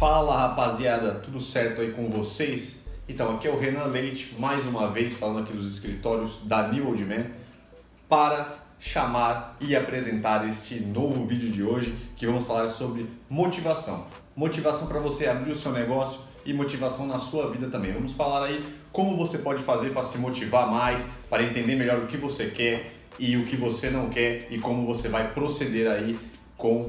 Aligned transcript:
Fala 0.00 0.34
rapaziada, 0.34 1.12
tudo 1.16 1.38
certo 1.38 1.82
aí 1.82 1.92
com 1.92 2.08
vocês? 2.08 2.76
Então, 3.06 3.34
aqui 3.34 3.46
é 3.46 3.50
o 3.50 3.58
Renan 3.58 3.84
Leite, 3.84 4.34
mais 4.38 4.66
uma 4.66 4.90
vez 4.90 5.12
falando 5.12 5.40
aqui 5.40 5.52
dos 5.52 5.70
escritórios 5.70 6.38
da 6.44 6.68
New 6.68 6.88
Old 6.88 7.04
Man 7.04 7.26
para 8.08 8.48
chamar 8.78 9.58
e 9.60 9.76
apresentar 9.76 10.48
este 10.48 10.80
novo 10.80 11.26
vídeo 11.26 11.52
de 11.52 11.62
hoje 11.62 11.94
que 12.16 12.24
vamos 12.24 12.46
falar 12.46 12.70
sobre 12.70 13.10
motivação. 13.28 14.06
Motivação 14.34 14.86
para 14.88 15.00
você 15.00 15.26
abrir 15.26 15.52
o 15.52 15.54
seu 15.54 15.70
negócio 15.70 16.22
e 16.46 16.54
motivação 16.54 17.06
na 17.06 17.18
sua 17.18 17.50
vida 17.50 17.68
também. 17.68 17.92
Vamos 17.92 18.12
falar 18.12 18.46
aí 18.46 18.64
como 18.90 19.18
você 19.18 19.36
pode 19.36 19.62
fazer 19.62 19.90
para 19.90 20.02
se 20.02 20.16
motivar 20.16 20.66
mais, 20.66 21.06
para 21.28 21.42
entender 21.42 21.76
melhor 21.76 21.98
o 21.98 22.06
que 22.06 22.16
você 22.16 22.46
quer 22.46 22.90
e 23.18 23.36
o 23.36 23.44
que 23.44 23.54
você 23.54 23.90
não 23.90 24.08
quer 24.08 24.46
e 24.50 24.58
como 24.58 24.86
você 24.86 25.10
vai 25.10 25.34
proceder 25.34 25.90
aí 25.90 26.18
com 26.56 26.86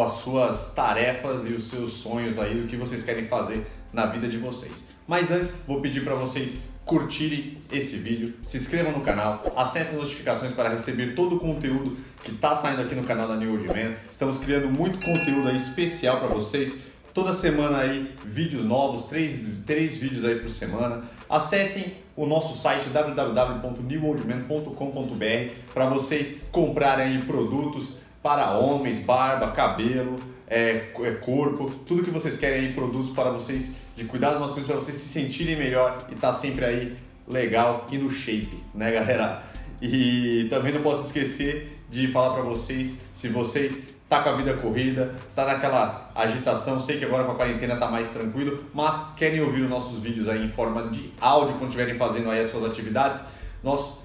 as 0.00 0.12
suas 0.12 0.72
tarefas 0.72 1.46
e 1.46 1.52
os 1.52 1.68
seus 1.68 1.92
sonhos 1.92 2.38
aí, 2.38 2.60
o 2.60 2.66
que 2.66 2.76
vocês 2.76 3.02
querem 3.02 3.26
fazer 3.26 3.66
na 3.92 4.06
vida 4.06 4.28
de 4.28 4.36
vocês. 4.36 4.84
Mas 5.06 5.30
antes, 5.30 5.54
vou 5.66 5.80
pedir 5.80 6.04
para 6.04 6.14
vocês 6.14 6.56
curtirem 6.84 7.58
esse 7.72 7.96
vídeo, 7.96 8.34
se 8.42 8.56
inscrevam 8.56 8.92
no 8.92 9.00
canal, 9.00 9.42
acessem 9.56 9.96
as 9.96 10.02
notificações 10.02 10.52
para 10.52 10.68
receber 10.68 11.16
todo 11.16 11.34
o 11.36 11.40
conteúdo 11.40 11.96
que 12.22 12.30
está 12.30 12.54
saindo 12.54 12.82
aqui 12.82 12.94
no 12.94 13.02
canal 13.02 13.26
da 13.26 13.36
New 13.36 13.50
Old 13.50 13.66
Man. 13.66 13.96
Estamos 14.08 14.38
criando 14.38 14.68
muito 14.68 15.04
conteúdo 15.04 15.48
aí 15.48 15.56
especial 15.56 16.20
para 16.20 16.28
vocês. 16.28 16.76
Toda 17.12 17.32
semana 17.32 17.78
aí 17.78 18.14
vídeos 18.24 18.64
novos, 18.64 19.04
três, 19.04 19.48
três 19.66 19.96
vídeos 19.96 20.24
aí 20.24 20.38
por 20.38 20.50
semana. 20.50 21.02
Acessem 21.28 21.94
o 22.14 22.24
nosso 22.24 22.56
site 22.56 22.88
www.newoldman.com.br 22.90 25.52
para 25.74 25.88
vocês 25.88 26.36
comprarem 26.52 27.20
produtos 27.22 28.05
para 28.26 28.50
homens, 28.50 28.98
barba, 28.98 29.52
cabelo, 29.52 30.16
é, 30.48 30.90
é, 30.98 31.10
corpo, 31.12 31.70
tudo 31.86 32.02
que 32.02 32.10
vocês 32.10 32.36
querem 32.36 32.66
aí, 32.66 32.72
produtos 32.72 33.10
para 33.10 33.30
vocês, 33.30 33.76
de 33.94 34.04
cuidar 34.04 34.30
das 34.30 34.50
coisas 34.50 34.66
para 34.66 34.74
vocês 34.74 34.96
se 34.96 35.08
sentirem 35.08 35.54
melhor 35.54 35.96
e 36.10 36.14
estar 36.14 36.26
tá 36.26 36.32
sempre 36.32 36.64
aí 36.64 36.96
legal 37.28 37.86
e 37.88 37.96
no 37.96 38.10
shape, 38.10 38.64
né 38.74 38.90
galera? 38.90 39.44
E 39.80 40.48
também 40.50 40.72
não 40.72 40.82
posso 40.82 41.06
esquecer 41.06 41.78
de 41.88 42.08
falar 42.08 42.34
para 42.34 42.42
vocês, 42.42 42.94
se 43.12 43.28
vocês 43.28 43.94
tá 44.08 44.20
com 44.20 44.30
a 44.30 44.36
vida 44.36 44.54
corrida, 44.54 45.14
tá 45.32 45.44
naquela 45.44 46.10
agitação, 46.12 46.80
sei 46.80 46.98
que 46.98 47.04
agora 47.04 47.22
com 47.22 47.30
a 47.30 47.36
quarentena 47.36 47.76
tá 47.76 47.88
mais 47.88 48.08
tranquilo, 48.08 48.64
mas 48.74 49.00
querem 49.14 49.40
ouvir 49.40 49.62
os 49.62 49.70
nossos 49.70 50.00
vídeos 50.00 50.28
aí 50.28 50.44
em 50.44 50.48
forma 50.48 50.88
de 50.88 51.12
áudio 51.20 51.54
quando 51.58 51.68
estiverem 51.68 51.94
fazendo 51.94 52.28
aí 52.28 52.40
as 52.40 52.48
suas 52.48 52.64
atividades, 52.64 53.22
nós 53.62 54.04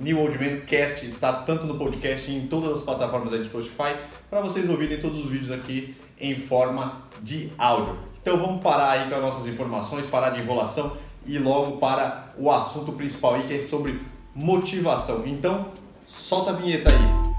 New 0.00 0.18
Old 0.18 0.38
Man 0.38 0.60
Cast 0.60 1.06
está 1.06 1.30
tanto 1.30 1.66
no 1.66 1.76
podcast 1.76 2.30
e 2.30 2.34
em 2.34 2.46
todas 2.46 2.78
as 2.78 2.82
plataformas 2.82 3.34
aí 3.34 3.38
do 3.38 3.44
Spotify 3.44 3.98
para 4.30 4.40
vocês 4.40 4.66
ouvirem 4.68 4.98
todos 4.98 5.22
os 5.22 5.30
vídeos 5.30 5.50
aqui 5.50 5.94
em 6.18 6.34
forma 6.34 7.02
de 7.22 7.50
áudio. 7.58 7.98
Então 8.22 8.38
vamos 8.38 8.62
parar 8.62 8.92
aí 8.92 9.10
com 9.10 9.14
as 9.14 9.20
nossas 9.20 9.46
informações, 9.46 10.06
parar 10.06 10.30
de 10.30 10.40
enrolação 10.40 10.96
e 11.26 11.38
logo 11.38 11.76
para 11.76 12.32
o 12.38 12.50
assunto 12.50 12.92
principal 12.92 13.34
aí 13.34 13.42
que 13.42 13.54
é 13.54 13.58
sobre 13.58 14.00
motivação. 14.34 15.22
Então 15.26 15.66
solta 16.06 16.52
a 16.52 16.54
vinheta 16.54 16.88
aí. 16.90 17.30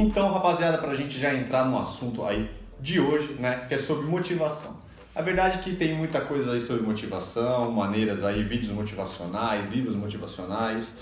Então, 0.00 0.32
rapaziada, 0.32 0.78
para 0.78 0.92
a 0.92 0.94
gente 0.94 1.18
já 1.18 1.34
entrar 1.34 1.64
no 1.64 1.76
assunto 1.76 2.24
aí 2.24 2.48
de 2.80 3.00
hoje, 3.00 3.32
né, 3.32 3.66
que 3.68 3.74
é 3.74 3.78
sobre 3.78 4.06
motivação. 4.06 4.87
A 5.18 5.20
verdade 5.20 5.58
é 5.58 5.62
que 5.62 5.74
tem 5.74 5.96
muita 5.96 6.20
coisa 6.20 6.52
aí 6.52 6.60
sobre 6.60 6.84
motivação, 6.84 7.72
maneiras 7.72 8.22
aí, 8.22 8.44
vídeos 8.44 8.72
motivacionais, 8.72 9.68
livros 9.68 9.96
motivacionais, 9.96 10.92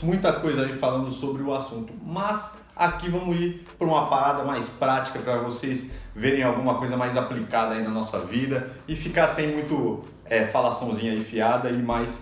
muita 0.00 0.32
coisa 0.32 0.62
aí 0.62 0.72
falando 0.74 1.10
sobre 1.10 1.42
o 1.42 1.52
assunto. 1.52 1.92
Mas 2.06 2.52
aqui 2.76 3.10
vamos 3.10 3.36
ir 3.36 3.64
para 3.76 3.84
uma 3.84 4.06
parada 4.06 4.44
mais 4.44 4.68
prática 4.68 5.18
para 5.18 5.38
vocês 5.38 5.88
verem 6.14 6.44
alguma 6.44 6.76
coisa 6.76 6.96
mais 6.96 7.16
aplicada 7.16 7.74
aí 7.74 7.82
na 7.82 7.90
nossa 7.90 8.20
vida 8.20 8.70
e 8.86 8.94
ficar 8.94 9.26
sem 9.26 9.48
muito 9.48 10.04
é, 10.26 10.46
falaçãozinha 10.46 11.10
aí 11.10 11.24
fiada 11.24 11.68
e 11.68 11.82
mais, 11.82 12.20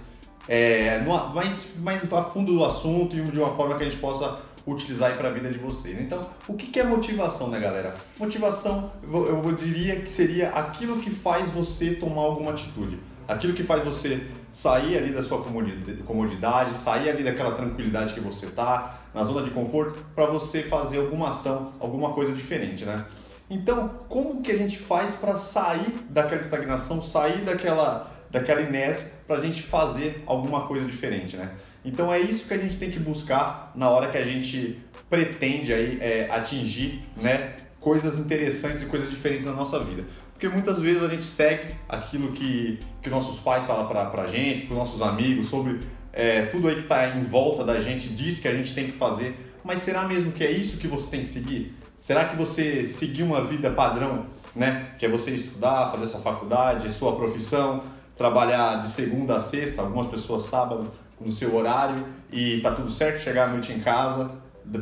é, 0.48 1.00
mais, 1.34 1.74
mais 1.80 2.12
a 2.14 2.22
fundo 2.22 2.54
do 2.54 2.64
assunto 2.64 3.14
e 3.14 3.20
de 3.20 3.38
uma 3.38 3.54
forma 3.54 3.76
que 3.76 3.82
a 3.82 3.90
gente 3.90 4.00
possa 4.00 4.38
utilizar 4.66 5.16
para 5.16 5.28
a 5.28 5.32
vida 5.32 5.50
de 5.50 5.58
vocês. 5.58 6.00
Então, 6.00 6.28
o 6.46 6.54
que 6.54 6.78
é 6.78 6.84
motivação, 6.84 7.48
né, 7.48 7.58
galera? 7.58 7.96
Motivação, 8.18 8.92
eu 9.02 9.52
diria 9.52 9.96
que 10.00 10.10
seria 10.10 10.50
aquilo 10.50 10.98
que 10.98 11.10
faz 11.10 11.50
você 11.50 11.94
tomar 11.94 12.22
alguma 12.22 12.52
atitude, 12.52 12.98
aquilo 13.26 13.52
que 13.52 13.62
faz 13.62 13.82
você 13.82 14.26
sair 14.52 14.98
ali 14.98 15.12
da 15.12 15.22
sua 15.22 15.42
comodidade, 15.42 16.74
sair 16.74 17.08
ali 17.08 17.24
daquela 17.24 17.52
tranquilidade 17.52 18.12
que 18.12 18.20
você 18.20 18.46
tá, 18.46 19.00
na 19.14 19.22
zona 19.24 19.42
de 19.42 19.50
conforto, 19.50 20.04
para 20.14 20.26
você 20.26 20.62
fazer 20.62 20.98
alguma 20.98 21.30
ação, 21.30 21.72
alguma 21.80 22.12
coisa 22.12 22.32
diferente, 22.32 22.84
né? 22.84 23.04
Então, 23.48 23.88
como 24.08 24.40
que 24.42 24.50
a 24.52 24.56
gente 24.56 24.78
faz 24.78 25.14
para 25.14 25.36
sair 25.36 26.06
daquela 26.08 26.40
estagnação, 26.40 27.02
sair 27.02 27.42
daquela, 27.42 28.10
daquela 28.30 28.62
inércia, 28.62 29.12
para 29.26 29.36
a 29.36 29.40
gente 29.40 29.62
fazer 29.62 30.22
alguma 30.26 30.66
coisa 30.66 30.86
diferente, 30.86 31.36
né? 31.36 31.50
Então 31.84 32.12
é 32.12 32.20
isso 32.20 32.46
que 32.46 32.54
a 32.54 32.58
gente 32.58 32.76
tem 32.76 32.90
que 32.90 32.98
buscar 32.98 33.72
na 33.74 33.90
hora 33.90 34.08
que 34.08 34.18
a 34.18 34.24
gente 34.24 34.80
pretende 35.10 35.74
aí, 35.74 35.98
é, 36.00 36.28
atingir 36.30 37.02
né, 37.16 37.54
coisas 37.80 38.18
interessantes 38.18 38.82
e 38.82 38.86
coisas 38.86 39.10
diferentes 39.10 39.44
na 39.44 39.52
nossa 39.52 39.78
vida. 39.78 40.04
Porque 40.32 40.48
muitas 40.48 40.80
vezes 40.80 41.02
a 41.02 41.08
gente 41.08 41.24
segue 41.24 41.74
aquilo 41.88 42.32
que, 42.32 42.78
que 43.02 43.10
nossos 43.10 43.38
pais 43.40 43.66
falam 43.66 43.86
pra, 43.86 44.06
pra 44.06 44.26
gente, 44.26 44.66
pros 44.66 44.76
nossos 44.76 45.02
amigos, 45.02 45.48
sobre 45.48 45.78
é, 46.12 46.46
tudo 46.46 46.68
aí 46.68 46.76
que 46.76 46.82
está 46.82 47.08
em 47.08 47.22
volta 47.22 47.64
da 47.64 47.78
gente, 47.80 48.08
diz 48.08 48.38
que 48.38 48.48
a 48.48 48.54
gente 48.54 48.74
tem 48.74 48.86
que 48.86 48.92
fazer. 48.92 49.36
Mas 49.64 49.80
será 49.80 50.06
mesmo 50.06 50.32
que 50.32 50.44
é 50.44 50.50
isso 50.50 50.78
que 50.78 50.88
você 50.88 51.10
tem 51.10 51.20
que 51.20 51.28
seguir? 51.28 51.76
Será 51.96 52.24
que 52.24 52.36
você 52.36 52.84
seguir 52.84 53.22
uma 53.22 53.44
vida 53.44 53.70
padrão, 53.70 54.24
né? 54.56 54.90
Que 54.98 55.06
é 55.06 55.08
você 55.08 55.30
estudar, 55.30 55.92
fazer 55.92 56.06
sua 56.06 56.20
faculdade, 56.20 56.90
sua 56.90 57.14
profissão, 57.14 57.82
trabalhar 58.16 58.80
de 58.80 58.90
segunda 58.90 59.36
a 59.36 59.40
sexta, 59.40 59.82
algumas 59.82 60.08
pessoas 60.08 60.44
sábado, 60.44 60.90
no 61.24 61.32
seu 61.32 61.54
horário 61.54 62.04
e 62.30 62.60
tá 62.60 62.72
tudo 62.72 62.90
certo, 62.90 63.18
chegar 63.18 63.48
à 63.48 63.52
noite 63.52 63.72
em 63.72 63.80
casa, 63.80 64.30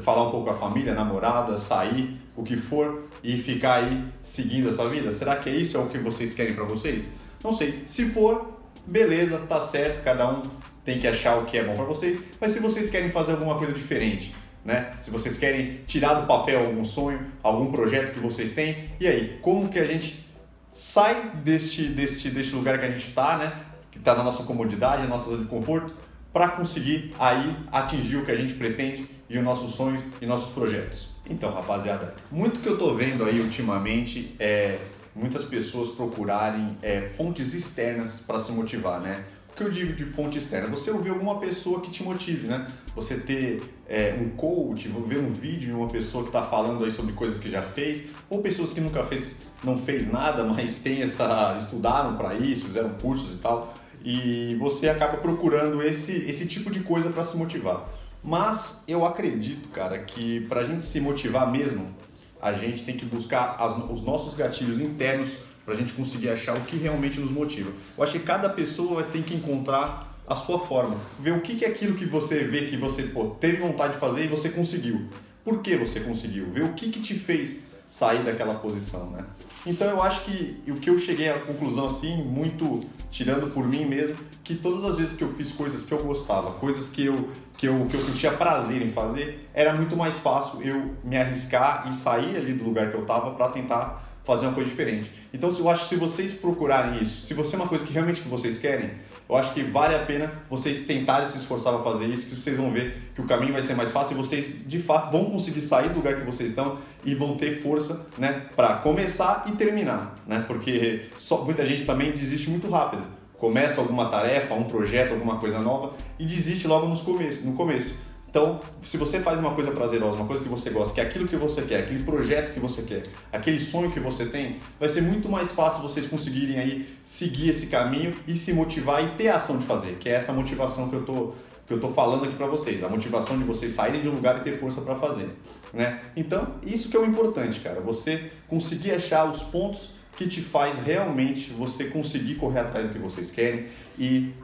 falar 0.02 0.28
um 0.28 0.30
pouco 0.30 0.46
com 0.46 0.52
a 0.52 0.58
família, 0.58 0.94
namorada, 0.94 1.56
sair, 1.56 2.16
o 2.36 2.42
que 2.42 2.56
for 2.56 3.04
e 3.22 3.36
ficar 3.36 3.84
aí 3.84 4.04
seguindo 4.22 4.68
essa 4.68 4.88
vida? 4.88 5.10
Será 5.10 5.36
que 5.36 5.48
é 5.48 5.54
isso 5.54 5.76
é 5.76 5.80
o 5.80 5.86
que 5.86 5.98
vocês 5.98 6.32
querem 6.32 6.54
para 6.54 6.64
vocês? 6.64 7.10
Não 7.42 7.52
sei. 7.52 7.82
Se 7.86 8.06
for, 8.06 8.54
beleza, 8.86 9.38
tá 9.48 9.60
certo, 9.60 10.02
cada 10.02 10.30
um 10.30 10.42
tem 10.84 10.98
que 10.98 11.06
achar 11.06 11.38
o 11.38 11.44
que 11.44 11.58
é 11.58 11.64
bom 11.64 11.74
para 11.74 11.84
vocês, 11.84 12.20
mas 12.40 12.52
se 12.52 12.60
vocês 12.60 12.88
querem 12.88 13.10
fazer 13.10 13.32
alguma 13.32 13.56
coisa 13.56 13.72
diferente, 13.72 14.34
né? 14.64 14.92
Se 15.00 15.10
vocês 15.10 15.36
querem 15.36 15.80
tirar 15.86 16.14
do 16.14 16.26
papel 16.26 16.60
algum 16.60 16.84
sonho, 16.84 17.26
algum 17.42 17.70
projeto 17.70 18.12
que 18.12 18.20
vocês 18.20 18.52
têm, 18.52 18.90
e 18.98 19.06
aí, 19.06 19.38
como 19.40 19.68
que 19.68 19.78
a 19.78 19.86
gente 19.86 20.26
sai 20.70 21.30
deste, 21.42 21.84
deste, 21.84 22.30
deste 22.30 22.54
lugar 22.54 22.78
que 22.78 22.86
a 22.86 22.90
gente 22.90 23.08
está, 23.08 23.38
né? 23.38 23.52
Que 23.90 23.98
está 23.98 24.14
na 24.14 24.22
nossa 24.22 24.42
comodidade, 24.44 25.02
na 25.02 25.08
nossa 25.08 25.30
zona 25.30 25.42
de 25.42 25.48
conforto, 25.48 25.94
para 26.32 26.48
conseguir 26.48 27.14
aí 27.18 27.56
atingir 27.72 28.16
o 28.16 28.24
que 28.24 28.30
a 28.30 28.36
gente 28.36 28.54
pretende 28.54 29.08
e 29.28 29.38
os 29.38 29.44
nossos 29.44 29.72
sonhos 29.72 30.02
e 30.20 30.26
nossos 30.26 30.52
projetos. 30.54 31.10
Então, 31.28 31.52
rapaziada, 31.52 32.14
muito 32.30 32.60
que 32.60 32.68
eu 32.68 32.76
tô 32.76 32.94
vendo 32.94 33.24
aí 33.24 33.40
ultimamente 33.40 34.34
é 34.38 34.78
muitas 35.14 35.44
pessoas 35.44 35.88
procurarem 35.88 36.76
é, 36.82 37.00
fontes 37.00 37.54
externas 37.54 38.20
para 38.20 38.38
se 38.38 38.52
motivar, 38.52 39.00
né? 39.00 39.24
O 39.50 39.54
que 39.54 39.62
eu 39.64 39.70
digo 39.70 39.92
de 39.92 40.04
fonte 40.04 40.38
externa? 40.38 40.68
Você 40.68 40.90
ouvir 40.90 41.10
alguma 41.10 41.38
pessoa 41.38 41.80
que 41.80 41.90
te 41.90 42.02
motive, 42.02 42.46
né? 42.46 42.66
Você 42.94 43.16
ter 43.16 43.60
é, 43.88 44.16
um 44.18 44.30
coach, 44.30 44.88
ver 44.88 45.18
um 45.18 45.28
vídeo 45.28 45.68
de 45.68 45.72
uma 45.72 45.88
pessoa 45.88 46.22
que 46.22 46.30
está 46.30 46.42
falando 46.42 46.84
aí 46.84 46.90
sobre 46.90 47.12
coisas 47.12 47.38
que 47.38 47.50
já 47.50 47.60
fez, 47.60 48.04
ou 48.30 48.40
pessoas 48.40 48.70
que 48.70 48.80
nunca 48.80 49.02
fez, 49.02 49.34
não 49.62 49.76
fez 49.76 50.10
nada, 50.10 50.44
mas 50.46 50.76
tem 50.76 51.02
essa, 51.02 51.56
estudaram 51.58 52.16
para 52.16 52.34
isso, 52.34 52.66
fizeram 52.66 52.90
cursos 52.90 53.34
e 53.34 53.38
tal 53.38 53.74
e 54.04 54.56
você 54.58 54.88
acaba 54.88 55.18
procurando 55.18 55.82
esse, 55.82 56.28
esse 56.28 56.46
tipo 56.46 56.70
de 56.70 56.80
coisa 56.80 57.10
para 57.10 57.22
se 57.22 57.36
motivar. 57.36 57.88
Mas 58.22 58.82
eu 58.86 59.04
acredito, 59.04 59.68
cara, 59.68 59.98
que 59.98 60.40
para 60.42 60.60
a 60.60 60.64
gente 60.64 60.84
se 60.84 61.00
motivar 61.00 61.50
mesmo, 61.50 61.94
a 62.40 62.52
gente 62.52 62.84
tem 62.84 62.96
que 62.96 63.04
buscar 63.04 63.56
as, 63.58 63.76
os 63.90 64.02
nossos 64.02 64.34
gatilhos 64.34 64.78
internos 64.78 65.36
para 65.64 65.74
a 65.74 65.76
gente 65.76 65.92
conseguir 65.92 66.30
achar 66.30 66.56
o 66.56 66.62
que 66.62 66.76
realmente 66.76 67.20
nos 67.20 67.30
motiva. 67.30 67.72
Eu 67.96 68.02
acho 68.02 68.12
que 68.12 68.20
cada 68.20 68.48
pessoa 68.48 69.02
tem 69.02 69.22
que 69.22 69.34
encontrar 69.34 70.18
a 70.26 70.34
sua 70.34 70.58
forma, 70.58 70.96
ver 71.18 71.32
o 71.32 71.40
que 71.40 71.64
é 71.64 71.68
aquilo 71.68 71.96
que 71.96 72.04
você 72.04 72.44
vê 72.44 72.66
que 72.66 72.76
você 72.76 73.04
pô, 73.04 73.28
teve 73.28 73.56
vontade 73.56 73.94
de 73.94 73.98
fazer 73.98 74.24
e 74.24 74.28
você 74.28 74.48
conseguiu. 74.48 75.06
Por 75.44 75.60
que 75.60 75.76
você 75.76 76.00
conseguiu? 76.00 76.50
Ver 76.50 76.64
o 76.64 76.72
que, 76.74 76.90
que 76.90 77.00
te 77.00 77.14
fez 77.14 77.60
sair 77.90 78.22
daquela 78.22 78.54
posição, 78.54 79.10
né? 79.10 79.24
Então 79.66 79.86
eu 79.88 80.02
acho 80.02 80.22
que 80.22 80.62
o 80.68 80.74
que 80.74 80.88
eu 80.88 80.98
cheguei 80.98 81.28
à 81.28 81.38
conclusão 81.38 81.86
assim, 81.86 82.22
muito 82.22 82.80
tirando 83.10 83.52
por 83.52 83.66
mim 83.66 83.84
mesmo, 83.84 84.16
que 84.42 84.54
todas 84.54 84.84
as 84.84 84.96
vezes 84.96 85.12
que 85.14 85.22
eu 85.22 85.28
fiz 85.34 85.52
coisas 85.52 85.84
que 85.84 85.92
eu 85.92 85.98
gostava, 85.98 86.52
coisas 86.52 86.88
que 86.88 87.04
eu 87.04 87.28
que 87.58 87.66
eu, 87.66 87.84
que 87.90 87.94
eu 87.94 88.00
sentia 88.00 88.32
prazer 88.32 88.80
em 88.80 88.90
fazer, 88.90 89.46
era 89.52 89.74
muito 89.74 89.94
mais 89.94 90.18
fácil 90.18 90.62
eu 90.62 90.96
me 91.04 91.14
arriscar 91.18 91.86
e 91.90 91.94
sair 91.94 92.34
ali 92.34 92.54
do 92.54 92.64
lugar 92.64 92.90
que 92.90 92.96
eu 92.96 93.02
estava 93.02 93.32
para 93.32 93.48
tentar 93.48 94.02
fazer 94.24 94.46
uma 94.46 94.54
coisa 94.54 94.70
diferente. 94.70 95.12
Então 95.34 95.50
eu 95.50 95.68
acho 95.68 95.82
que 95.82 95.88
se 95.90 95.96
vocês 95.96 96.32
procurarem 96.32 97.02
isso, 97.02 97.20
se 97.26 97.34
você 97.34 97.56
é 97.56 97.58
uma 97.58 97.68
coisa 97.68 97.84
que 97.84 97.92
realmente 97.92 98.22
que 98.22 98.28
vocês 98.28 98.56
querem, 98.56 98.92
Eu 99.30 99.36
acho 99.36 99.54
que 99.54 99.62
vale 99.62 99.94
a 99.94 100.00
pena 100.00 100.32
vocês 100.50 100.80
tentarem 100.80 101.24
se 101.24 101.38
esforçar 101.38 101.72
para 101.72 101.84
fazer 101.84 102.06
isso, 102.06 102.26
que 102.26 102.34
vocês 102.34 102.56
vão 102.56 102.72
ver 102.72 103.12
que 103.14 103.20
o 103.20 103.24
caminho 103.24 103.52
vai 103.52 103.62
ser 103.62 103.74
mais 103.74 103.92
fácil 103.92 104.14
e 104.14 104.16
vocês 104.16 104.66
de 104.66 104.80
fato 104.80 105.12
vão 105.12 105.26
conseguir 105.26 105.60
sair 105.60 105.88
do 105.88 105.96
lugar 105.96 106.16
que 106.16 106.26
vocês 106.26 106.50
estão 106.50 106.78
e 107.04 107.14
vão 107.14 107.36
ter 107.36 107.62
força, 107.62 108.08
né, 108.18 108.46
para 108.56 108.74
começar 108.78 109.44
e 109.46 109.52
terminar, 109.52 110.16
né? 110.26 110.44
Porque 110.48 111.02
só, 111.16 111.44
muita 111.44 111.64
gente 111.64 111.84
também 111.84 112.10
desiste 112.10 112.50
muito 112.50 112.68
rápido. 112.68 113.04
Começa 113.38 113.80
alguma 113.80 114.08
tarefa, 114.08 114.52
um 114.54 114.64
projeto, 114.64 115.12
alguma 115.12 115.36
coisa 115.36 115.60
nova 115.60 115.92
e 116.18 116.24
desiste 116.24 116.66
logo 116.66 116.88
nos 116.88 117.02
começo, 117.02 117.46
no 117.46 117.54
começo. 117.54 118.09
Então, 118.30 118.60
se 118.84 118.96
você 118.96 119.18
faz 119.18 119.40
uma 119.40 119.54
coisa 119.54 119.72
prazerosa, 119.72 120.16
uma 120.16 120.26
coisa 120.26 120.40
que 120.40 120.48
você 120.48 120.70
gosta, 120.70 120.94
que 120.94 121.00
é 121.00 121.04
aquilo 121.04 121.26
que 121.26 121.34
você 121.34 121.62
quer, 121.62 121.80
aquele 121.80 122.04
projeto 122.04 122.54
que 122.54 122.60
você 122.60 122.82
quer, 122.82 123.02
aquele 123.32 123.58
sonho 123.58 123.90
que 123.90 123.98
você 123.98 124.26
tem, 124.26 124.56
vai 124.78 124.88
ser 124.88 125.02
muito 125.02 125.28
mais 125.28 125.50
fácil 125.50 125.82
vocês 125.82 126.06
conseguirem 126.06 126.56
aí 126.56 126.88
seguir 127.02 127.50
esse 127.50 127.66
caminho 127.66 128.14
e 128.28 128.36
se 128.36 128.52
motivar 128.52 129.04
e 129.04 129.08
ter 129.16 129.28
a 129.28 129.36
ação 129.36 129.58
de 129.58 129.66
fazer, 129.66 129.96
que 129.96 130.08
é 130.08 130.12
essa 130.12 130.32
motivação 130.32 130.88
que 130.88 130.96
eu 130.96 131.04
tô 131.04 131.32
que 131.66 131.74
eu 131.74 131.80
tô 131.80 131.88
falando 131.90 132.24
aqui 132.24 132.34
para 132.34 132.48
vocês, 132.48 132.82
a 132.82 132.88
motivação 132.88 133.38
de 133.38 133.44
vocês 133.44 133.70
saírem 133.70 134.00
de 134.00 134.08
um 134.08 134.12
lugar 134.12 134.38
e 134.38 134.40
ter 134.40 134.58
força 134.58 134.80
para 134.80 134.96
fazer, 134.96 135.28
né? 135.72 136.00
Então, 136.16 136.56
isso 136.64 136.88
que 136.88 136.96
é 136.96 136.98
o 136.98 137.06
importante, 137.06 137.60
cara, 137.60 137.80
você 137.80 138.32
conseguir 138.48 138.90
achar 138.90 139.30
os 139.30 139.40
pontos 139.40 139.90
que 140.16 140.26
te 140.26 140.40
faz 140.40 140.76
realmente 140.84 141.50
você 141.52 141.84
conseguir 141.84 142.34
correr 142.34 142.58
atrás 142.58 142.88
do 142.88 142.92
que 142.92 142.98
vocês 142.98 143.30
querem 143.30 143.66
e 143.96 144.34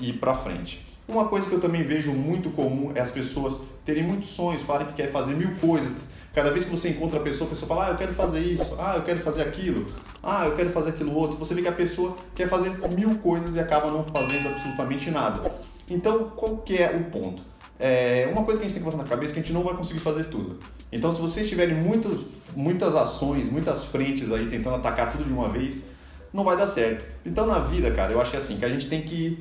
ir 0.00 0.14
para 0.14 0.34
frente. 0.34 0.84
Uma 1.08 1.28
coisa 1.28 1.48
que 1.48 1.54
eu 1.54 1.60
também 1.60 1.84
vejo 1.84 2.12
muito 2.12 2.50
comum 2.50 2.90
é 2.94 3.00
as 3.00 3.12
pessoas 3.12 3.60
terem 3.84 4.02
muitos 4.02 4.30
sonhos, 4.30 4.62
falarem 4.62 4.88
que 4.88 4.94
querem 4.94 5.12
fazer 5.12 5.34
mil 5.34 5.54
coisas. 5.60 6.08
Cada 6.34 6.50
vez 6.50 6.64
que 6.64 6.70
você 6.70 6.90
encontra 6.90 7.20
a 7.20 7.22
pessoa, 7.22 7.48
a 7.48 7.54
pessoa 7.54 7.68
fala, 7.68 7.86
ah, 7.86 7.90
eu 7.90 7.96
quero 7.96 8.12
fazer 8.12 8.40
isso, 8.40 8.76
ah, 8.78 8.94
eu 8.96 9.02
quero 9.02 9.20
fazer 9.20 9.42
aquilo, 9.42 9.86
ah, 10.22 10.46
eu 10.46 10.56
quero 10.56 10.70
fazer 10.70 10.90
aquilo 10.90 11.14
outro. 11.14 11.38
Você 11.38 11.54
vê 11.54 11.62
que 11.62 11.68
a 11.68 11.72
pessoa 11.72 12.16
quer 12.34 12.48
fazer 12.48 12.70
mil 12.94 13.16
coisas 13.18 13.54
e 13.54 13.60
acaba 13.60 13.90
não 13.90 14.04
fazendo 14.04 14.48
absolutamente 14.48 15.10
nada. 15.10 15.50
Então, 15.88 16.30
qual 16.36 16.58
que 16.58 16.76
é 16.76 16.90
o 16.90 17.04
ponto? 17.04 17.42
É, 17.78 18.28
uma 18.32 18.42
coisa 18.42 18.58
que 18.58 18.66
a 18.66 18.68
gente 18.68 18.74
tem 18.74 18.82
que 18.82 18.90
botar 18.90 19.02
na 19.02 19.08
cabeça 19.08 19.32
é 19.32 19.34
que 19.34 19.40
a 19.40 19.42
gente 19.42 19.52
não 19.52 19.62
vai 19.62 19.74
conseguir 19.74 20.00
fazer 20.00 20.24
tudo. 20.24 20.58
Então, 20.90 21.14
se 21.14 21.20
vocês 21.20 21.48
tiverem 21.48 21.74
muitos, 21.74 22.52
muitas 22.56 22.96
ações, 22.96 23.50
muitas 23.50 23.84
frentes 23.84 24.32
aí 24.32 24.48
tentando 24.48 24.76
atacar 24.76 25.12
tudo 25.12 25.24
de 25.24 25.32
uma 25.32 25.48
vez, 25.48 25.84
não 26.32 26.42
vai 26.42 26.56
dar 26.56 26.66
certo. 26.66 27.04
Então, 27.24 27.46
na 27.46 27.60
vida, 27.60 27.90
cara, 27.92 28.12
eu 28.12 28.20
acho 28.20 28.30
que 28.30 28.36
é 28.36 28.40
assim, 28.40 28.56
que 28.56 28.64
a 28.64 28.68
gente 28.68 28.88
tem 28.88 29.02
que 29.02 29.38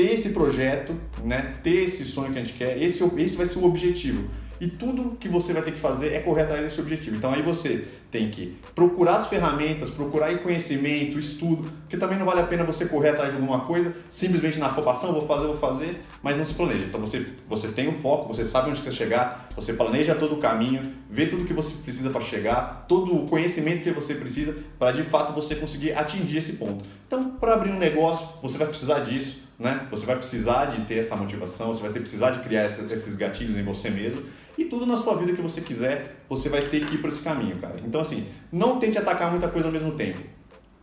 ter 0.00 0.14
esse 0.14 0.30
projeto, 0.30 0.98
né? 1.22 1.56
ter 1.62 1.84
esse 1.84 2.06
sonho 2.06 2.32
que 2.32 2.38
a 2.38 2.42
gente 2.42 2.54
quer, 2.54 2.82
esse, 2.82 3.04
esse 3.18 3.36
vai 3.36 3.44
ser 3.44 3.58
o 3.58 3.66
objetivo. 3.66 4.30
E 4.58 4.66
tudo 4.66 5.16
que 5.18 5.26
você 5.26 5.54
vai 5.54 5.62
ter 5.62 5.72
que 5.72 5.78
fazer 5.78 6.12
é 6.12 6.20
correr 6.20 6.42
atrás 6.42 6.62
desse 6.62 6.78
objetivo. 6.80 7.16
Então 7.16 7.32
aí 7.32 7.40
você 7.40 7.86
tem 8.10 8.28
que 8.28 8.58
procurar 8.74 9.16
as 9.16 9.26
ferramentas, 9.26 9.88
procurar 9.88 10.36
conhecimento, 10.38 11.18
estudo, 11.18 11.70
porque 11.80 11.96
também 11.96 12.18
não 12.18 12.26
vale 12.26 12.40
a 12.40 12.46
pena 12.46 12.62
você 12.62 12.84
correr 12.84 13.10
atrás 13.10 13.30
de 13.30 13.36
alguma 13.36 13.60
coisa 13.60 13.94
simplesmente 14.10 14.58
na 14.58 14.66
afobação, 14.66 15.12
vou 15.12 15.26
fazer, 15.26 15.46
vou 15.46 15.56
fazer, 15.56 16.02
mas 16.22 16.36
não 16.36 16.44
se 16.44 16.52
planeja. 16.52 16.84
Então 16.86 17.00
você, 17.00 17.26
você 17.46 17.68
tem 17.68 17.88
o 17.88 17.92
foco, 17.92 18.28
você 18.28 18.44
sabe 18.44 18.70
onde 18.70 18.82
quer 18.82 18.92
chegar, 18.92 19.48
você 19.56 19.72
planeja 19.72 20.14
todo 20.14 20.34
o 20.34 20.38
caminho, 20.38 20.92
vê 21.08 21.26
tudo 21.26 21.44
que 21.44 21.54
você 21.54 21.74
precisa 21.82 22.10
para 22.10 22.20
chegar, 22.20 22.84
todo 22.86 23.14
o 23.16 23.26
conhecimento 23.26 23.82
que 23.82 23.90
você 23.92 24.14
precisa 24.14 24.54
para 24.78 24.92
de 24.92 25.04
fato 25.04 25.32
você 25.32 25.54
conseguir 25.54 25.92
atingir 25.92 26.36
esse 26.36 26.54
ponto. 26.54 26.86
Então, 27.06 27.30
para 27.32 27.54
abrir 27.54 27.70
um 27.70 27.78
negócio, 27.78 28.28
você 28.42 28.58
vai 28.58 28.66
precisar 28.66 29.00
disso 29.00 29.49
né? 29.60 29.86
Você 29.90 30.06
vai 30.06 30.16
precisar 30.16 30.64
de 30.64 30.80
ter 30.86 30.96
essa 30.96 31.14
motivação, 31.14 31.68
você 31.68 31.82
vai 31.82 31.92
ter 31.92 32.00
precisar 32.00 32.30
de 32.30 32.40
criar 32.40 32.64
esses 32.64 33.14
gatilhos 33.14 33.58
em 33.58 33.62
você 33.62 33.90
mesmo 33.90 34.22
e 34.56 34.64
tudo 34.64 34.86
na 34.86 34.96
sua 34.96 35.14
vida 35.16 35.34
que 35.34 35.42
você 35.42 35.60
quiser, 35.60 36.16
você 36.28 36.48
vai 36.48 36.62
ter 36.62 36.86
que 36.86 36.94
ir 36.94 36.98
por 36.98 37.08
esse 37.08 37.20
caminho, 37.20 37.58
cara. 37.58 37.78
Então 37.84 38.00
assim, 38.00 38.26
não 38.50 38.78
tente 38.78 38.96
atacar 38.96 39.30
muita 39.30 39.48
coisa 39.48 39.68
ao 39.68 39.72
mesmo 39.72 39.92
tempo. 39.92 40.18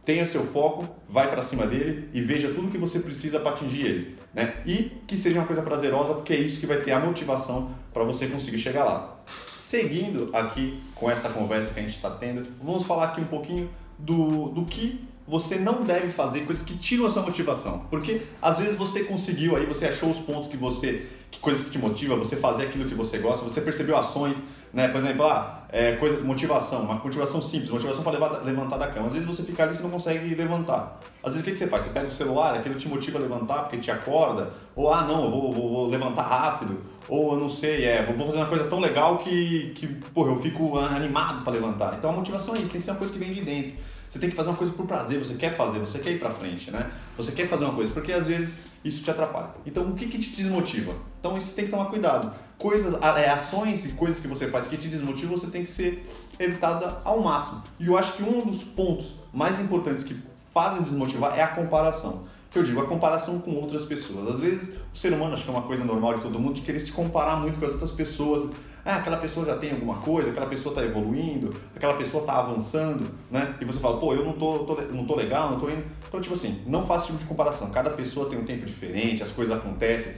Tenha 0.06 0.26
seu 0.26 0.46
foco, 0.46 0.88
vai 1.10 1.30
para 1.30 1.42
cima 1.42 1.66
dele 1.66 2.08
e 2.14 2.22
veja 2.22 2.50
tudo 2.54 2.72
que 2.72 2.78
você 2.78 3.00
precisa 3.00 3.40
para 3.40 3.52
atingir 3.52 3.86
ele, 3.86 4.16
né? 4.34 4.54
E 4.66 4.92
que 5.06 5.18
seja 5.18 5.40
uma 5.40 5.48
coisa 5.48 5.64
prazerosa, 5.64 6.14
porque 6.14 6.32
é 6.32 6.38
isso 6.38 6.60
que 6.62 6.68
vai 6.68 6.78
ter 6.78 6.92
a 6.92 7.00
motivação 7.00 7.72
para 7.92 8.04
você 8.04 8.28
conseguir 8.28 8.60
chegar 8.60 8.86
lá. 8.86 9.20
Seguindo 9.52 10.30
aqui 10.32 10.80
com 10.96 11.12
essa 11.12 11.28
conversa 11.30 11.74
que 11.74 11.80
a 11.80 11.84
gente 11.84 11.96
está 11.96 12.12
tendo, 12.12 12.48
vamos 12.62 12.86
falar 12.86 13.06
aqui 13.06 13.20
um 13.20 13.26
pouquinho 13.26 13.70
do, 14.00 14.50
do 14.50 14.64
que 14.64 15.06
você 15.28 15.56
não 15.58 15.84
deve 15.84 16.10
fazer 16.10 16.42
coisas 16.42 16.64
que 16.64 16.78
tiram 16.78 17.06
a 17.06 17.10
sua 17.10 17.22
motivação. 17.22 17.86
Porque 17.90 18.22
às 18.42 18.58
vezes 18.58 18.76
você 18.76 19.04
conseguiu 19.04 19.58
aí, 19.58 19.66
você 19.66 19.88
achou 19.88 20.10
os 20.10 20.20
pontos 20.20 20.48
que 20.48 20.56
você, 20.56 21.06
que 21.30 21.40
coisas 21.40 21.64
que 21.64 21.72
te 21.72 21.78
motivam, 21.78 22.18
você 22.18 22.38
fazer 22.38 22.64
aquilo 22.64 22.86
que 22.86 22.96
você 22.96 23.18
gosta, 23.18 23.44
você 23.44 23.60
percebeu 23.60 23.98
ações, 23.98 24.38
né? 24.74 24.88
Por 24.88 25.00
exemplo, 25.00 25.26
ah, 25.26 25.66
é, 25.70 25.98
coisa, 25.98 26.22
motivação, 26.22 26.82
uma 26.84 26.96
motivação 26.96 27.42
simples, 27.42 27.70
motivação 27.70 28.04
para 28.04 28.40
levantar 28.44 28.78
da 28.78 28.88
cama. 28.88 29.08
Às 29.08 29.14
vezes 29.14 29.28
você 29.28 29.44
fica 29.44 29.64
ali 29.64 29.74
e 29.74 29.76
você 29.76 29.84
não 29.84 29.90
consegue 29.90 30.34
levantar. 30.34 31.00
Às 31.22 31.34
vezes 31.34 31.42
o 31.42 31.44
que, 31.44 31.52
que 31.52 31.58
você 31.58 31.68
faz? 31.68 31.84
Você 31.84 31.90
pega 31.90 32.08
o 32.08 32.12
celular, 32.12 32.54
aquilo 32.54 32.76
te 32.76 32.88
motiva 32.88 33.20
a 33.20 33.22
levantar 33.22 33.64
porque 33.64 33.78
te 33.78 33.92
acorda, 33.92 34.54
ou 34.76 34.94
ah, 34.94 35.02
não, 35.02 35.26
eu 35.26 35.32
vou, 35.32 35.52
vou, 35.52 35.70
vou 35.70 35.90
levantar 35.90 36.24
rápido, 36.24 36.80
ou 37.10 37.34
eu 37.34 37.40
não 37.40 37.50
sei, 37.50 37.84
é, 37.84 38.06
vou 38.06 38.26
fazer 38.26 38.38
uma 38.38 38.48
coisa 38.48 38.64
tão 38.66 38.80
legal 38.80 39.18
que, 39.18 39.74
que 39.76 39.88
porra, 39.88 40.32
eu 40.32 40.38
fico 40.38 40.78
animado 40.78 41.44
para 41.44 41.52
levantar. 41.54 41.96
Então 41.98 42.12
a 42.12 42.14
motivação 42.14 42.56
é 42.56 42.60
isso, 42.60 42.72
tem 42.72 42.80
que 42.80 42.86
ser 42.86 42.92
uma 42.92 42.98
coisa 42.98 43.12
que 43.12 43.20
vem 43.20 43.34
de 43.34 43.42
dentro. 43.42 43.74
Você 44.10 44.20
tem 44.20 44.30
que 44.30 44.36
fazer 44.36 44.50
uma 44.50 44.58
coisa 44.58 44.74
por 44.74 44.86
prazer, 44.86 45.20
você 45.20 45.36
quer 45.36 45.56
fazer, 45.56 45.80
você 45.80 46.00
quer 46.00 46.12
ir 46.12 46.20
para 46.20 46.32
frente, 46.32 46.72
né? 46.72 46.90
Você 47.18 47.32
quer 47.32 47.48
fazer 47.48 47.66
uma 47.66 47.74
coisa, 47.74 47.94
porque 47.94 48.12
às 48.12 48.26
vezes 48.26 48.56
isso 48.84 49.04
te 49.04 49.12
atrapalha. 49.12 49.50
Então, 49.66 49.84
o 49.84 49.94
que, 49.94 50.08
que 50.08 50.18
te 50.18 50.30
desmotiva? 50.36 50.96
Então, 51.20 51.38
isso 51.38 51.54
tem 51.54 51.66
que 51.66 51.72
tomar 51.72 51.86
cuidado. 51.86 52.34
Coisas, 52.58 52.94
é, 53.18 53.30
ações 53.30 53.86
e 53.86 53.90
coisas 53.90 54.20
que 54.20 54.28
você 54.28 54.48
faz 54.48 54.68
que 54.68 54.78
te 54.78 54.88
desmotivam, 54.88 55.36
você 55.36 55.48
tem 55.48 55.64
que 55.64 55.72
ser 55.72 56.08
evitada 56.40 57.02
ao 57.04 57.22
máximo. 57.22 57.62
E 57.80 57.88
eu 57.88 57.98
acho 57.98 58.14
que 58.14 58.24
um 58.24 58.46
dos 58.46 58.64
pontos 58.64 59.14
mais 59.34 59.60
importantes 59.60 60.04
que 60.04 60.16
fazem 60.54 60.82
desmotivar 60.82 61.38
é 61.38 61.44
a 61.44 61.48
comparação 61.48 62.24
que 62.58 62.62
eu 62.62 62.64
digo, 62.64 62.82
a 62.82 62.88
comparação 62.88 63.40
com 63.40 63.54
outras 63.56 63.86
pessoas. 63.86 64.28
Às 64.30 64.40
vezes 64.40 64.76
o 64.92 64.98
ser 64.98 65.14
humano, 65.14 65.34
acho 65.34 65.44
que 65.44 65.50
é 65.50 65.54
uma 65.54 65.62
coisa 65.62 65.86
normal 65.86 66.16
de 66.16 66.22
todo 66.22 66.40
mundo, 66.40 66.56
de 66.56 66.62
querer 66.62 66.80
se 66.80 66.92
comparar 66.92 67.36
muito 67.36 67.60
com 67.60 67.66
as 67.66 67.72
outras 67.74 67.92
pessoas. 67.92 68.50
Ah, 68.84 68.96
aquela 68.96 69.18
pessoa 69.18 69.46
já 69.46 69.56
tem 69.58 69.72
alguma 69.72 69.98
coisa, 69.98 70.32
aquela 70.32 70.48
pessoa 70.48 70.74
está 70.74 70.84
evoluindo, 70.84 71.54
aquela 71.76 71.94
pessoa 71.96 72.22
está 72.22 72.40
avançando, 72.40 73.12
né? 73.30 73.54
E 73.60 73.66
você 73.66 73.80
fala, 73.80 73.98
pô, 73.98 74.14
eu 74.14 74.26
não 74.26 74.34
tô, 74.34 74.60
tô, 74.60 74.82
não 74.94 75.06
tô 75.06 75.16
legal, 75.16 75.52
não 75.52 75.60
tô 75.60 75.70
indo. 75.70 75.84
Então, 76.08 76.22
tipo 76.22 76.34
assim, 76.34 76.62
não 76.66 76.86
faça 76.86 77.08
tipo 77.08 77.18
de 77.18 77.26
comparação. 77.26 77.70
Cada 77.70 77.90
pessoa 77.92 78.30
tem 78.30 78.40
um 78.40 78.46
tempo 78.46 78.66
diferente, 78.66 79.22
as 79.22 79.30
coisas 79.30 79.56
acontecem. 79.56 80.14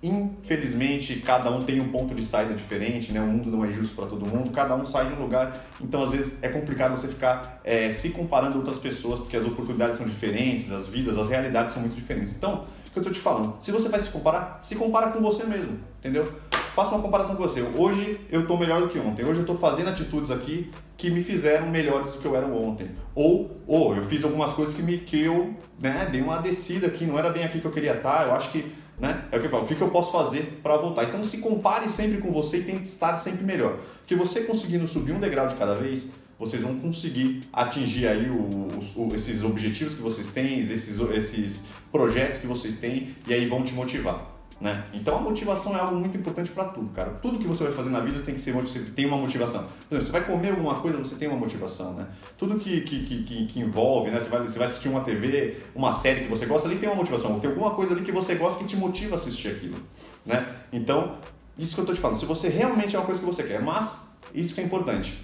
Infelizmente, 0.00 1.16
cada 1.16 1.50
um 1.50 1.60
tem 1.60 1.80
um 1.80 1.88
ponto 1.88 2.14
de 2.14 2.24
saída 2.24 2.54
diferente, 2.54 3.10
né? 3.10 3.20
O 3.20 3.26
mundo 3.26 3.50
não 3.50 3.64
é 3.64 3.72
justo 3.72 3.96
para 3.96 4.06
todo 4.06 4.24
mundo, 4.24 4.50
cada 4.50 4.76
um 4.76 4.86
sai 4.86 5.06
de 5.06 5.14
um 5.14 5.22
lugar, 5.22 5.52
então 5.80 6.04
às 6.04 6.12
vezes 6.12 6.38
é 6.40 6.48
complicado 6.48 6.92
você 6.92 7.08
ficar 7.08 7.58
é, 7.64 7.90
se 7.92 8.10
comparando 8.10 8.54
a 8.54 8.58
outras 8.58 8.78
pessoas, 8.78 9.18
porque 9.18 9.36
as 9.36 9.44
oportunidades 9.44 9.96
são 9.96 10.06
diferentes, 10.06 10.70
as 10.70 10.86
vidas, 10.86 11.18
as 11.18 11.28
realidades 11.28 11.72
são 11.72 11.82
muito 11.82 11.96
diferentes. 11.96 12.32
Então, 12.32 12.64
o 12.86 12.90
que 12.92 12.98
eu 13.00 13.02
tô 13.02 13.10
te 13.10 13.18
falando, 13.18 13.56
se 13.58 13.72
você 13.72 13.88
vai 13.88 13.98
se 13.98 14.08
comparar, 14.10 14.60
se 14.62 14.76
compara 14.76 15.08
com 15.08 15.20
você 15.20 15.42
mesmo, 15.42 15.80
entendeu? 15.98 16.32
Faça 16.76 16.94
uma 16.94 17.02
comparação 17.02 17.34
com 17.34 17.42
você. 17.42 17.60
Hoje 17.76 18.20
eu 18.30 18.46
tô 18.46 18.56
melhor 18.56 18.80
do 18.80 18.88
que 18.88 19.00
ontem, 19.00 19.24
hoje 19.24 19.40
eu 19.40 19.46
tô 19.46 19.56
fazendo 19.56 19.90
atitudes 19.90 20.30
aqui 20.30 20.70
que 20.96 21.10
me 21.10 21.22
fizeram 21.22 21.68
melhores 21.68 22.12
do 22.12 22.20
que 22.20 22.24
eu 22.24 22.36
era 22.36 22.46
ontem. 22.46 22.88
Ou, 23.16 23.50
ou 23.66 23.96
eu 23.96 24.02
fiz 24.02 24.22
algumas 24.22 24.52
coisas 24.52 24.76
que, 24.76 24.82
me, 24.82 24.98
que 24.98 25.20
eu 25.20 25.56
né, 25.80 26.08
dei 26.10 26.20
uma 26.20 26.38
descida 26.38 26.86
aqui, 26.86 27.04
não 27.04 27.18
era 27.18 27.30
bem 27.30 27.42
aqui 27.44 27.60
que 27.60 27.66
eu 27.66 27.72
queria 27.72 27.94
estar, 27.94 28.28
eu 28.28 28.34
acho 28.34 28.52
que 28.52 28.72
né? 28.98 29.24
É 29.30 29.36
o 29.36 29.40
que 29.40 29.46
eu 29.46 29.50
falo, 29.50 29.64
o 29.64 29.66
que 29.66 29.80
eu 29.80 29.90
posso 29.90 30.10
fazer 30.10 30.60
para 30.62 30.76
voltar? 30.76 31.04
Então 31.04 31.22
se 31.22 31.38
compare 31.38 31.88
sempre 31.88 32.18
com 32.18 32.32
você 32.32 32.58
e 32.58 32.64
tente 32.64 32.84
estar 32.84 33.18
sempre 33.18 33.44
melhor. 33.44 33.78
Porque 33.98 34.14
você 34.14 34.42
conseguindo 34.42 34.86
subir 34.86 35.12
um 35.12 35.20
degrau 35.20 35.46
de 35.48 35.54
cada 35.54 35.74
vez, 35.74 36.08
vocês 36.38 36.62
vão 36.62 36.78
conseguir 36.78 37.40
atingir 37.52 38.06
aí 38.06 38.30
os, 38.30 38.96
os, 38.96 39.14
esses 39.14 39.42
objetivos 39.42 39.94
que 39.94 40.02
vocês 40.02 40.28
têm, 40.28 40.58
esses, 40.58 40.98
esses 40.98 41.62
projetos 41.90 42.38
que 42.38 42.46
vocês 42.46 42.76
têm 42.76 43.14
e 43.26 43.34
aí 43.34 43.46
vão 43.46 43.62
te 43.62 43.72
motivar. 43.74 44.37
Né? 44.60 44.84
Então 44.92 45.18
a 45.18 45.20
motivação 45.20 45.76
é 45.76 45.80
algo 45.80 45.94
muito 45.94 46.18
importante 46.18 46.50
para 46.50 46.64
tudo, 46.64 46.88
cara. 46.88 47.10
Tudo 47.10 47.38
que 47.38 47.46
você 47.46 47.62
vai 47.62 47.72
fazer 47.72 47.90
na 47.90 48.00
vida 48.00 48.18
tem 48.20 48.34
que 48.34 48.40
ser 48.40 48.52
você 48.52 48.80
tem 48.80 49.06
uma 49.06 49.16
motivação. 49.16 49.60
Por 49.88 49.96
exemplo, 49.96 50.06
você 50.06 50.10
vai 50.10 50.24
comer 50.24 50.50
alguma 50.50 50.80
coisa, 50.80 50.98
você 50.98 51.14
tem 51.14 51.28
uma 51.28 51.36
motivação, 51.36 51.94
né? 51.94 52.08
Tudo 52.36 52.56
que, 52.56 52.80
que, 52.80 53.04
que, 53.04 53.46
que, 53.46 53.60
envolve, 53.60 54.10
né? 54.10 54.18
Você 54.18 54.28
vai, 54.28 54.42
você 54.42 54.58
vai 54.58 54.66
assistir 54.66 54.88
uma 54.88 55.00
TV, 55.00 55.58
uma 55.76 55.92
série 55.92 56.22
que 56.22 56.28
você 56.28 56.44
gosta, 56.44 56.66
ali 56.66 56.76
tem 56.76 56.88
uma 56.88 56.96
motivação. 56.96 57.38
Tem 57.38 57.48
alguma 57.48 57.70
coisa 57.70 57.94
ali 57.94 58.02
que 58.02 58.10
você 58.10 58.34
gosta 58.34 58.58
que 58.58 58.64
te 58.64 58.76
motiva 58.76 59.14
a 59.14 59.18
assistir 59.18 59.48
aquilo, 59.48 59.76
né? 60.26 60.44
Então, 60.72 61.18
isso 61.56 61.76
que 61.76 61.80
eu 61.80 61.86
tô 61.86 61.94
te 61.94 62.00
falando. 62.00 62.18
Se 62.18 62.26
você 62.26 62.48
realmente 62.48 62.96
é 62.96 62.98
uma 62.98 63.06
coisa 63.06 63.20
que 63.20 63.26
você 63.26 63.44
quer, 63.44 63.62
mas 63.62 63.96
isso 64.34 64.54
que 64.54 64.60
é 64.60 64.64
importante. 64.64 65.22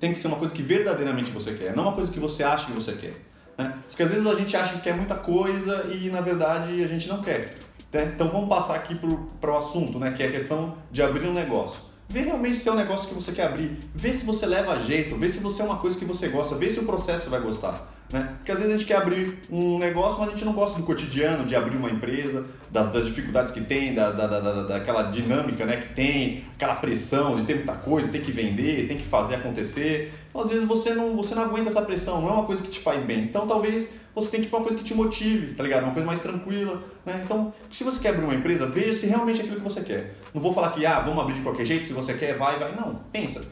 Tem 0.00 0.12
que 0.12 0.18
ser 0.18 0.26
uma 0.26 0.36
coisa 0.36 0.52
que 0.52 0.62
verdadeiramente 0.62 1.30
você 1.30 1.52
quer, 1.52 1.76
não 1.76 1.84
uma 1.84 1.92
coisa 1.92 2.10
que 2.10 2.18
você 2.18 2.42
acha 2.42 2.66
que 2.66 2.72
você 2.72 2.92
quer. 2.92 3.14
Né? 3.56 3.72
Porque 3.88 4.02
às 4.02 4.10
vezes 4.10 4.26
a 4.26 4.34
gente 4.34 4.56
acha 4.56 4.74
que 4.74 4.80
quer 4.80 4.96
muita 4.96 5.14
coisa 5.14 5.86
e 5.92 6.10
na 6.10 6.20
verdade 6.20 6.82
a 6.82 6.86
gente 6.88 7.08
não 7.08 7.20
quer. 7.20 7.67
Né? 7.92 8.12
Então 8.14 8.28
vamos 8.28 8.48
passar 8.48 8.74
aqui 8.76 8.94
para 9.40 9.50
o 9.50 9.56
assunto, 9.56 9.98
né? 9.98 10.12
que 10.12 10.22
é 10.22 10.26
a 10.26 10.30
questão 10.30 10.74
de 10.90 11.02
abrir 11.02 11.26
um 11.26 11.32
negócio. 11.32 11.88
Vê 12.10 12.20
realmente 12.22 12.56
se 12.56 12.66
é 12.66 12.72
um 12.72 12.74
negócio 12.76 13.06
que 13.06 13.14
você 13.14 13.32
quer 13.32 13.48
abrir, 13.48 13.76
vê 13.94 14.14
se 14.14 14.24
você 14.24 14.46
leva 14.46 14.78
jeito, 14.80 15.14
vê 15.18 15.28
se 15.28 15.40
você 15.40 15.60
é 15.60 15.64
uma 15.66 15.76
coisa 15.76 15.98
que 15.98 16.06
você 16.06 16.28
gosta, 16.28 16.54
vê 16.54 16.70
se 16.70 16.80
o 16.80 16.84
processo 16.84 17.28
vai 17.28 17.38
gostar. 17.38 17.86
Né? 18.10 18.36
Porque 18.38 18.50
às 18.50 18.58
vezes 18.58 18.72
a 18.72 18.78
gente 18.78 18.86
quer 18.86 18.96
abrir 18.96 19.38
um 19.50 19.78
negócio, 19.78 20.18
mas 20.18 20.30
a 20.30 20.32
gente 20.32 20.42
não 20.42 20.54
gosta 20.54 20.78
do 20.78 20.84
cotidiano 20.84 21.44
de 21.44 21.54
abrir 21.54 21.76
uma 21.76 21.90
empresa, 21.90 22.46
das, 22.70 22.90
das 22.90 23.04
dificuldades 23.04 23.52
que 23.52 23.60
tem, 23.60 23.94
da, 23.94 24.10
da, 24.10 24.26
da, 24.26 24.62
daquela 24.62 25.02
dinâmica 25.10 25.66
né, 25.66 25.76
que 25.76 25.92
tem, 25.92 26.44
aquela 26.54 26.76
pressão 26.76 27.36
de 27.36 27.44
ter 27.44 27.56
muita 27.56 27.74
coisa, 27.74 28.08
tem 28.08 28.22
que 28.22 28.32
vender, 28.32 28.88
tem 28.88 28.96
que 28.96 29.04
fazer 29.04 29.34
acontecer. 29.34 30.10
Então 30.30 30.40
às 30.40 30.48
vezes 30.48 30.64
você 30.64 30.94
não, 30.94 31.14
você 31.14 31.34
não 31.34 31.42
aguenta 31.42 31.68
essa 31.68 31.82
pressão, 31.82 32.22
não 32.22 32.30
é 32.30 32.32
uma 32.32 32.44
coisa 32.44 32.62
que 32.62 32.70
te 32.70 32.80
faz 32.80 33.02
bem. 33.02 33.24
Então 33.24 33.46
talvez 33.46 33.90
você 34.20 34.30
tenha 34.30 34.42
que 34.42 34.48
ir 34.48 34.50
para 34.50 34.58
uma 34.58 34.64
coisa 34.64 34.78
que 34.78 34.84
te 34.84 34.94
motive, 34.94 35.54
tá 35.54 35.62
ligado? 35.62 35.84
Uma 35.84 35.92
coisa 35.92 36.06
mais 36.06 36.20
tranquila. 36.20 36.82
Né? 37.04 37.20
Então, 37.24 37.52
se 37.70 37.84
você 37.84 37.98
quer 37.98 38.10
abrir 38.10 38.24
uma 38.24 38.34
empresa, 38.34 38.66
veja 38.66 38.92
se 38.92 39.06
realmente 39.06 39.40
é 39.40 39.44
aquilo 39.44 39.58
que 39.58 39.64
você 39.64 39.82
quer. 39.82 40.16
Não 40.34 40.40
vou 40.40 40.52
falar 40.52 40.70
que, 40.70 40.84
ah, 40.84 41.00
vamos 41.00 41.20
abrir 41.20 41.34
de 41.34 41.42
qualquer 41.42 41.64
jeito, 41.64 41.86
se 41.86 41.92
você 41.92 42.14
quer, 42.14 42.36
vai, 42.36 42.58
vai. 42.58 42.74
Não, 42.74 42.96
pensa. 43.12 43.42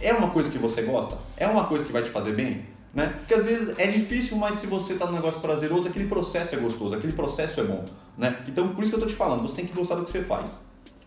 É 0.00 0.12
uma 0.12 0.30
coisa 0.30 0.50
que 0.50 0.58
você 0.58 0.82
gosta? 0.82 1.18
É 1.36 1.46
uma 1.46 1.64
coisa 1.64 1.84
que 1.84 1.92
vai 1.92 2.02
te 2.02 2.10
fazer 2.10 2.32
bem? 2.32 2.64
Né? 2.94 3.14
Porque 3.18 3.34
às 3.34 3.46
vezes 3.46 3.78
é 3.78 3.86
difícil, 3.86 4.36
mas 4.36 4.56
se 4.56 4.66
você 4.66 4.94
está 4.94 5.06
num 5.06 5.12
negócio 5.12 5.40
prazeroso, 5.40 5.88
aquele 5.88 6.06
processo 6.06 6.54
é 6.54 6.58
gostoso, 6.58 6.94
aquele 6.94 7.12
processo 7.12 7.60
é 7.60 7.64
bom. 7.64 7.84
Né? 8.16 8.36
Então, 8.48 8.68
por 8.68 8.82
isso 8.82 8.90
que 8.90 8.96
eu 8.96 9.00
estou 9.00 9.08
te 9.08 9.16
falando, 9.16 9.42
você 9.42 9.56
tem 9.56 9.66
que 9.66 9.74
gostar 9.74 9.96
do 9.96 10.04
que 10.04 10.10
você 10.10 10.22
faz. 10.22 10.58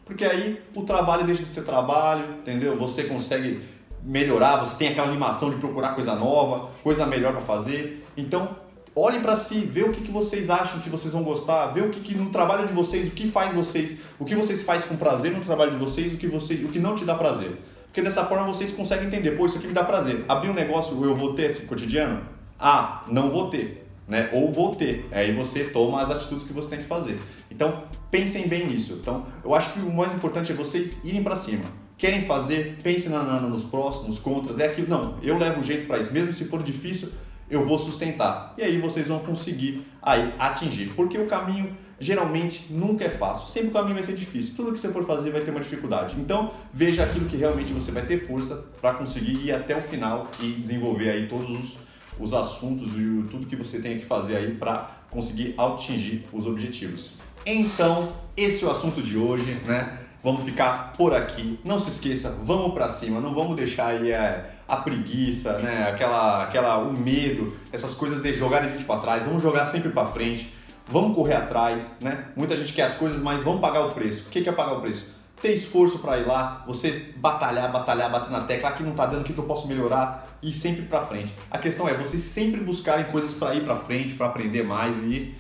Porque 0.06 0.26
aí 0.26 0.62
o 0.76 0.84
trabalho 0.84 1.26
deixa 1.26 1.44
de 1.44 1.52
ser 1.52 1.64
trabalho, 1.64 2.36
entendeu? 2.42 2.78
Você 2.78 3.04
consegue 3.04 3.62
melhorar, 4.04 4.58
você 4.58 4.76
tem 4.76 4.90
aquela 4.90 5.08
animação 5.08 5.50
de 5.50 5.58
procurar 5.58 5.96
coisa 5.96 6.16
nova, 6.16 6.70
coisa 6.84 7.06
melhor 7.06 7.34
para 7.34 7.42
fazer. 7.42 8.04
Então, 8.18 8.56
olhem 8.96 9.22
para 9.22 9.36
si, 9.36 9.60
vê 9.60 9.84
o 9.84 9.92
que, 9.92 10.02
que 10.02 10.12
vocês 10.12 10.50
acham 10.50 10.80
que 10.80 10.90
vocês 10.90 11.14
vão 11.14 11.24
gostar, 11.24 11.68
vê 11.68 11.82
o 11.82 11.90
que, 11.90 12.00
que 12.00 12.16
no 12.16 12.30
trabalho 12.30 12.68
de 12.68 12.74
vocês, 12.74 13.08
o 13.08 13.12
que 13.12 13.28
faz 13.28 13.54
vocês, 13.54 13.98
o 14.20 14.26
que 14.26 14.36
vocês 14.36 14.64
fazem 14.64 14.88
com 14.88 14.98
prazer 14.98 15.32
no 15.32 15.44
trabalho 15.44 15.72
de 15.72 15.78
vocês, 15.78 16.14
o 16.14 16.18
que, 16.18 16.28
você, 16.28 16.56
o 16.56 16.68
que 16.68 16.80
não 16.80 16.96
te 16.96 17.06
dá 17.06 17.16
prazer. 17.16 17.58
Porque 17.86 18.02
dessa 18.02 18.26
forma 18.26 18.48
vocês 18.48 18.72
conseguem 18.72 19.08
entender, 19.08 19.32
pô, 19.32 19.46
isso 19.46 19.58
aqui 19.58 19.68
me 19.68 19.74
dá 19.74 19.84
prazer. 19.84 20.24
Abrir 20.28 20.50
um 20.50 20.54
negócio, 20.54 21.04
eu 21.04 21.14
vou 21.16 21.34
ter 21.34 21.44
esse 21.44 21.64
cotidiano? 21.64 22.22
Ah, 22.58 23.04
não 23.10 23.30
vou 23.30 23.50
ter. 23.50 23.86
Né? 24.08 24.30
Ou 24.34 24.52
vou 24.52 24.74
ter. 24.74 25.08
Aí 25.12 25.34
você 25.34 25.66
toma 25.66 26.02
as 26.02 26.10
atitudes 26.10 26.46
que 26.46 26.54
você 26.54 26.70
tem 26.70 26.80
que 26.80 26.86
fazer. 26.86 27.20
Então, 27.50 27.84
pensem 28.10 28.48
bem 28.48 28.66
nisso. 28.66 28.98
Então, 29.02 29.26
eu 29.44 29.54
acho 29.54 29.74
que 29.74 29.80
o 29.80 29.92
mais 29.92 30.14
importante 30.14 30.54
é 30.54 30.56
vocês 30.56 31.04
irem 31.04 31.22
para 31.22 31.36
cima. 31.36 31.66
Querem 31.98 32.26
fazer, 32.26 32.78
pensem 32.82 33.12
na, 33.12 33.24
na, 33.24 33.42
nos 33.42 33.66
prós, 33.66 34.04
nos 34.08 34.20
contras. 34.20 34.58
É 34.58 34.68
aquilo, 34.68 34.88
não, 34.88 35.18
eu 35.22 35.38
levo 35.38 35.60
um 35.60 35.64
jeito 35.64 35.86
para 35.86 36.00
isso. 36.00 36.14
Mesmo 36.14 36.32
se 36.32 36.46
for 36.46 36.64
difícil, 36.64 37.10
eu 37.52 37.66
vou 37.66 37.78
sustentar. 37.78 38.54
E 38.58 38.64
aí 38.64 38.80
vocês 38.80 39.10
vão 39.10 39.20
conseguir 39.20 39.86
aí 40.02 40.34
atingir. 40.40 40.94
Porque 40.96 41.18
o 41.18 41.28
caminho 41.28 41.76
geralmente 42.00 42.68
nunca 42.72 43.04
é 43.04 43.10
fácil. 43.10 43.48
Sempre 43.48 43.70
o 43.70 43.72
caminho 43.74 43.94
vai 43.94 44.04
ser 44.04 44.16
difícil. 44.16 44.56
Tudo 44.56 44.72
que 44.72 44.80
você 44.80 44.88
for 44.88 45.06
fazer 45.06 45.32
vai 45.32 45.42
ter 45.42 45.52
uma 45.52 45.60
dificuldade. 45.60 46.16
Então, 46.18 46.50
veja 46.74 47.04
aquilo 47.04 47.28
que 47.28 47.36
realmente 47.36 47.74
você 47.74 47.92
vai 47.92 48.06
ter 48.06 48.26
força 48.26 48.56
para 48.82 48.94
conseguir 48.94 49.46
ir 49.46 49.52
até 49.52 49.78
o 49.78 49.82
final 49.82 50.32
e 50.40 50.54
desenvolver 50.54 51.10
aí 51.10 51.28
todos 51.28 51.52
os, 51.52 51.78
os 52.18 52.34
assuntos 52.34 52.94
e 52.94 53.24
tudo 53.30 53.46
que 53.46 53.56
você 53.56 53.82
tem 53.82 54.00
que 54.00 54.06
fazer 54.06 54.38
aí 54.38 54.56
para 54.56 54.90
conseguir 55.10 55.54
atingir 55.58 56.26
os 56.32 56.48
objetivos. 56.48 57.12
Então, 57.46 58.14
esse 58.38 58.64
é 58.64 58.68
o 58.68 58.72
assunto 58.72 59.02
de 59.02 59.18
hoje, 59.18 59.58
né? 59.66 60.00
Vamos 60.24 60.44
ficar 60.44 60.94
por 60.94 61.16
aqui. 61.16 61.60
Não 61.66 61.80
se 61.80 61.90
esqueça, 61.90 62.38
vamos 62.44 62.74
para 62.74 62.90
cima. 62.90 63.20
Não 63.20 63.34
vamos 63.34 63.56
deixar 63.56 63.88
aí 63.88 64.14
a, 64.14 64.46
a, 64.68 64.78
preguiça, 64.78 65.58
né? 65.60 65.88
Aquela, 65.90 66.44
aquela, 66.44 66.78
o 66.78 66.94
medo, 66.94 67.52
essas 67.72 67.96
coisas 67.96 68.22
de 68.22 68.34
jogar 68.34 68.64
a 68.64 68.68
gente 68.68 68.84
para 68.84 69.02
trás. 69.02 69.26
Vamos 69.26 69.42
jogar 69.42 69.66
sempre 69.66 69.90
para 69.90 70.06
frente. 70.06 70.54
Vamos 70.88 71.16
correr 71.16 71.36
atrás, 71.36 71.88
né? 72.00 72.26
Muita 72.36 72.56
gente 72.56 72.72
quer 72.74 72.84
as 72.84 72.96
coisas, 72.96 73.20
mas 73.20 73.42
vamos 73.42 73.62
pagar 73.62 73.86
o 73.86 73.92
preço. 73.92 74.26
O 74.28 74.30
que 74.30 74.48
é 74.48 74.52
pagar 74.52 74.74
o 74.74 74.82
preço? 74.82 75.08
Ter 75.42 75.54
esforço 75.54 75.98
para 76.00 76.20
ir 76.20 76.28
lá, 76.28 76.64
você 76.68 77.14
batalhar, 77.16 77.72
batalhar, 77.72 78.12
bater 78.12 78.30
na 78.30 78.42
tecla, 78.42 78.70
aqui 78.70 78.84
não 78.84 78.94
tá 78.94 79.08
dando, 79.08 79.22
o 79.22 79.24
que, 79.24 79.34
que 79.34 79.40
eu 79.40 79.46
posso 79.46 79.68
melhorar 79.68 80.28
e 80.44 80.54
sempre 80.54 80.84
para 80.84 81.02
frente. 81.02 81.34
A 81.50 81.58
questão 81.58 81.90
é 81.90 81.96
vocês 81.96 82.22
sempre 82.22 82.60
buscarem 82.62 83.06
coisas 83.06 83.34
para 83.34 83.56
ir 83.56 83.64
para 83.64 83.76
frente, 83.76 84.14
para 84.14 84.28
aprender 84.28 84.64
mais 84.64 84.98
e 84.98 85.36